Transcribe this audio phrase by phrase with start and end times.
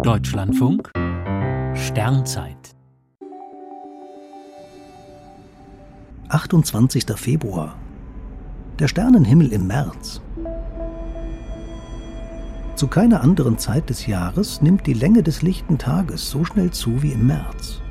[0.00, 0.90] Deutschlandfunk
[1.74, 2.74] Sternzeit
[6.28, 7.04] 28.
[7.14, 7.76] Februar
[8.78, 10.22] Der Sternenhimmel im März
[12.74, 17.02] Zu keiner anderen Zeit des Jahres nimmt die Länge des lichten Tages so schnell zu
[17.02, 17.82] wie im März.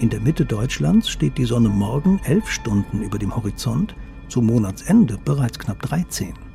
[0.00, 3.94] In der Mitte Deutschlands steht die Sonne morgen elf Stunden über dem Horizont,
[4.28, 6.47] zum Monatsende bereits knapp 13.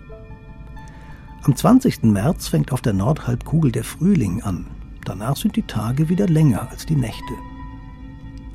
[1.45, 2.03] Am 20.
[2.03, 4.65] März fängt auf der Nordhalbkugel der Frühling an.
[5.03, 7.33] Danach sind die Tage wieder länger als die Nächte.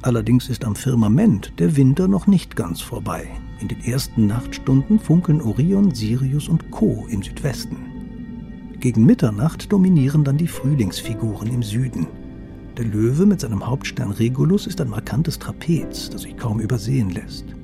[0.00, 3.28] Allerdings ist am Firmament der Winter noch nicht ganz vorbei.
[3.60, 7.06] In den ersten Nachtstunden funkeln Orion, Sirius und Co.
[7.10, 7.76] im Südwesten.
[8.80, 12.06] Gegen Mitternacht dominieren dann die Frühlingsfiguren im Süden.
[12.78, 17.57] Der Löwe mit seinem Hauptstern Regulus ist ein markantes Trapez, das sich kaum übersehen lässt.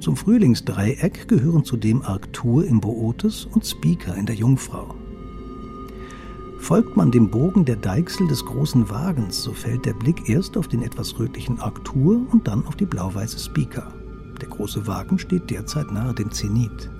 [0.00, 4.94] Zum Frühlingsdreieck gehören zudem Arctur im Bootes und Speaker in der Jungfrau.
[6.58, 10.68] Folgt man dem Bogen der Deichsel des großen Wagens, so fällt der Blick erst auf
[10.68, 13.92] den etwas rötlichen Arctur und dann auf die blau-weiße Speaker.
[14.40, 16.90] Der große Wagen steht derzeit nahe dem Zenit.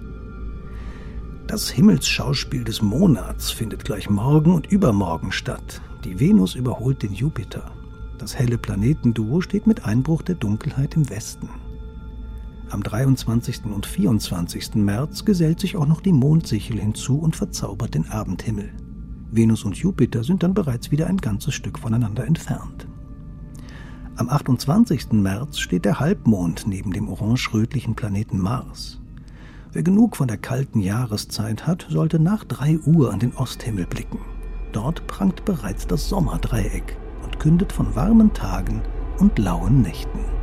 [1.46, 5.80] Das Himmelsschauspiel des Monats findet gleich morgen und übermorgen statt.
[6.04, 7.70] Die Venus überholt den Jupiter.
[8.18, 11.48] Das helle Planetenduo steht mit Einbruch der Dunkelheit im Westen.
[12.70, 13.64] Am 23.
[13.64, 14.76] und 24.
[14.76, 18.72] März gesellt sich auch noch die Mondsichel hinzu und verzaubert den Abendhimmel.
[19.32, 22.86] Venus und Jupiter sind dann bereits wieder ein ganzes Stück voneinander entfernt.
[24.14, 25.10] Am 28.
[25.12, 29.00] März steht der Halbmond neben dem orange-rötlichen Planeten Mars.
[29.72, 34.20] Wer genug von der kalten Jahreszeit hat, sollte nach 3 Uhr an den Osthimmel blicken.
[34.70, 38.80] Dort prangt bereits das Sommerdreieck und kündet von warmen Tagen
[39.18, 40.39] und lauen Nächten.